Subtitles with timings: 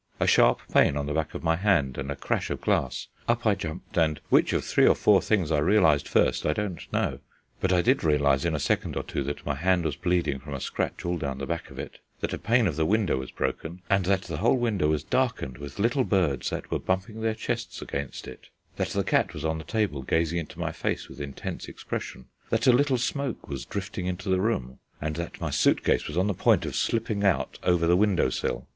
[0.19, 3.05] A sharp pain on the back of my hand, and a crash of glass!
[3.27, 6.91] Up I jumped, and which of three or four things I realized first I don't
[6.91, 7.19] know now.
[7.59, 10.55] But I did realize in a second or two that my hand was bleeding from
[10.55, 13.29] a scratch all down the back of it, that a pane of the window was
[13.29, 17.35] broken and that the whole window was darkened with little birds that were bumping their
[17.35, 21.21] chests against it; that the cat was on the table gazing into my face with
[21.21, 25.83] intense expression, that a little smoke was drifting into the room, and that my suit
[25.83, 28.67] case was on the point of slipping out over the window sill.